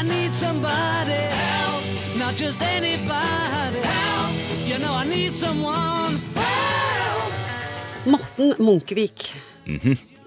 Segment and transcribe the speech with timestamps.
[0.00, 1.84] I need somebody help,
[2.16, 4.32] not just anybody help.
[4.64, 7.32] You know I need someone help.
[8.08, 9.26] Morten Munkevik.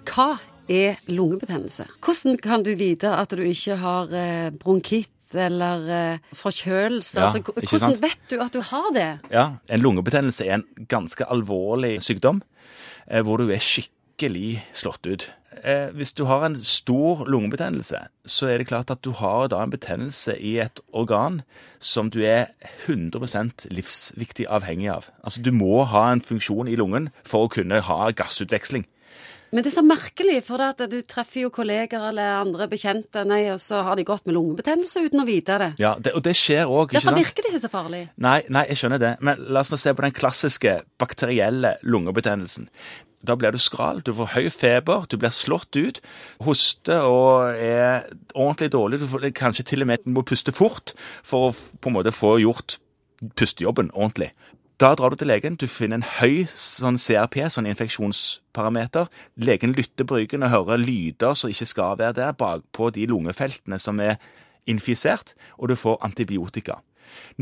[0.06, 0.28] Hva
[0.70, 1.88] er lungebetennelse?
[2.06, 7.18] Hvordan kan du vite at du ikke har eh, bronkitt eller eh, forkjølelse?
[7.24, 9.10] Ja, altså, hvordan vet du at du har det?
[9.34, 12.44] Ja, En lungebetennelse er en ganske alvorlig sykdom
[13.10, 14.03] eh, hvor du er skikkelig
[14.74, 15.32] slått ut.
[15.64, 19.62] Eh, hvis du har en stor lungebetennelse, så er det klart at du har da
[19.64, 21.42] en betennelse i et organ
[21.80, 22.52] som du er
[22.88, 25.10] 100% livsviktig avhengig av.
[25.24, 28.86] Altså Du må ha en funksjon i lungen for å kunne ha gassutveksling.
[29.54, 33.22] Men det er så merkelig, for det at du treffer jo kolleger eller andre bekjente,
[33.30, 35.68] nei, og så har de gått med lungebetennelse uten å vite det.
[35.82, 38.08] Ja, det, Og det skjer òg, Derfor virker det ikke så farlig.
[38.18, 39.12] Nei, nei, jeg skjønner det.
[39.22, 42.66] Men la oss nå se på den klassiske bakterielle lungebetennelsen.
[43.24, 46.02] Da blir du skral, du får høy feber, du blir slått ut,
[46.44, 49.04] hoster og er ordentlig dårlig.
[49.04, 52.40] Du får, kanskje til og med må puste fort for å på en måte få
[52.42, 52.80] gjort
[53.40, 54.34] pustejobben ordentlig.
[54.82, 59.12] Da drar du til legen, du finner en høy sånn CRP, sånn infeksjonsparameter.
[59.38, 63.78] Legen lytter på ryggen og hører lyder som ikke skal være der, bakpå de lungefeltene
[63.80, 64.18] som er
[64.66, 66.80] infisert, og du får antibiotika.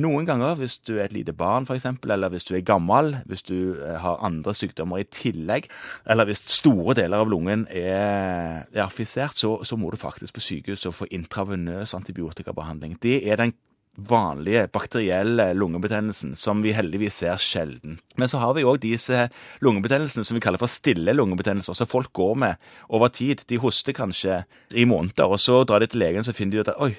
[0.04, 3.46] Noen ganger, hvis du er et lite barn f.eks., eller hvis du er gammel, hvis
[3.48, 5.70] du eh, har andre sykdommer i tillegg,
[6.10, 10.86] eller hvis store deler av lungen er affisert, så, så må du faktisk på sykehus
[10.90, 12.98] og få intravenøs antibiotikabehandling.
[13.00, 13.56] Det er den
[13.98, 18.00] vanlige bakterielle lungebetennelsen, som vi heldigvis ser sjelden.
[18.18, 19.28] Men så har vi òg disse
[19.62, 23.44] lungebetennelsene som vi kaller for stille lungebetennelser, som folk går med over tid.
[23.52, 26.74] De hoster kanskje i måneder, og så drar de til legen, så finner de ut
[26.74, 26.94] at oi,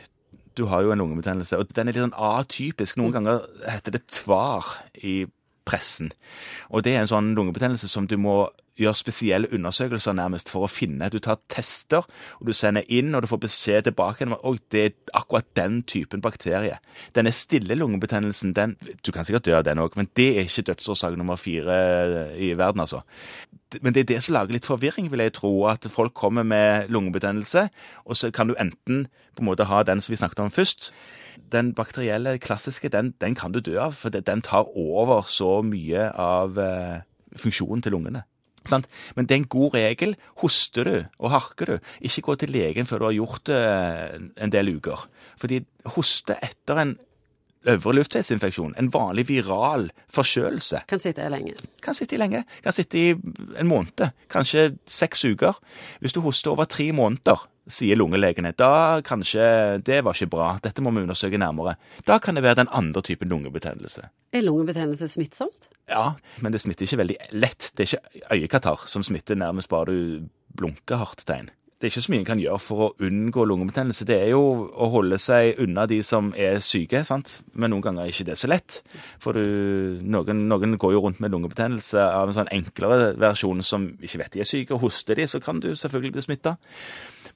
[0.55, 1.59] du har jo en lungebetennelse.
[1.59, 2.99] Og den er litt sånn atypisk.
[3.01, 4.69] Noen ganger heter det tvar
[5.01, 5.23] i
[5.69, 6.13] pressen.
[6.71, 8.47] Og det er en sånn lungebetennelse som du må
[8.81, 11.11] gjøre spesielle undersøkelser nærmest for å finne.
[11.13, 12.07] Du tar tester,
[12.41, 15.83] og du sender inn, og du får beskjed tilbake om at det er akkurat den
[15.89, 16.79] typen bakterie.
[17.17, 20.71] Denne stille lungebetennelsen, den, du kan sikkert dø av den òg, men det er ikke
[20.73, 23.03] dødsårsak nummer fire i verden, altså.
[23.81, 25.53] Men det er det som lager litt forvirring, vil jeg tro.
[25.71, 27.69] At folk kommer med lungebetennelse,
[28.05, 29.07] og så kan du enten
[29.37, 30.93] på en måte ha den som vi snakket om først.
[31.53, 36.11] Den bakterielle, klassiske, den, den kan du dø av, for den tar over så mye
[36.13, 37.01] av eh,
[37.37, 38.27] funksjonen til lungene.
[38.69, 38.87] Sant?
[39.17, 40.17] Men det er en god regel.
[40.43, 43.63] Hoster du og harker du, ikke gå til legen før du har gjort det
[44.37, 45.09] en del uker.
[45.41, 45.63] Fordi
[45.97, 46.95] hoste etter en
[47.69, 51.55] øvre luftveisinfeksjon, en vanlig viral forkjølelse, Kan sitte lenge.
[51.83, 52.45] kan sitte i lenge.
[52.63, 53.11] Kan sitte i
[53.59, 55.55] en måned, kanskje seks uker.
[56.01, 60.83] Hvis du hoster over tre måneder, sier lungelegene, da kanskje det var ikke bra, dette
[60.83, 61.77] må vi undersøke nærmere.
[62.07, 64.09] Da kan det være den andre typen lungebetennelse.
[64.33, 65.69] Er lungebetennelse smittsomt?
[65.89, 67.71] Ja, men det smitter ikke veldig lett.
[67.77, 70.29] Det er ikke øyekatarr som smitter nærmest bare du
[70.59, 71.51] blunker hardt tegn.
[71.83, 74.05] Det er ikke så mye en kan gjøre for å unngå lungebetennelse.
[74.07, 77.41] Det er jo å holde seg unna de som er syke, sant?
[77.59, 78.77] men noen ganger er ikke det så lett.
[79.19, 83.89] For du, noen, noen går jo rundt med lungebetennelse av en sånn enklere versjon som
[83.99, 86.53] ikke vet de er syke, og hoster de, så kan du selvfølgelig bli smitta.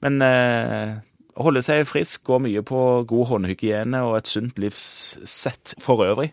[0.07, 0.95] Men eh,
[1.35, 6.31] å holde seg frisk går mye på god håndhygiene og et sunt livssett for øvrig.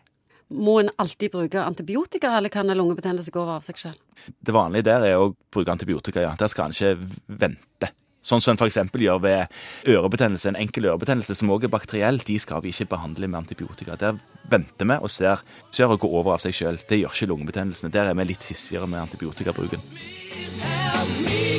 [0.55, 4.25] Må en alltid bruke antibiotika, eller kan en lungebetennelse gå over av seg selv?
[4.39, 6.37] Det vanlige der er å bruke antibiotika, ja.
[6.39, 6.95] Der skal en ikke
[7.43, 7.91] vente.
[8.25, 8.81] Sånn som en f.eks.
[9.05, 9.57] gjør ved
[9.95, 10.49] ørebetennelse.
[10.51, 13.99] En enkel ørebetennelse som også er bakteriell, de skal vi ikke behandle med antibiotika.
[14.01, 14.19] Der
[14.51, 16.81] venter vi og ser, ser å gå over av seg sjøl.
[16.89, 17.93] Det gjør ikke lungebetennelsene.
[17.93, 19.85] Der er vi litt hissigere med antibiotikabruken.
[21.05, 21.54] Help me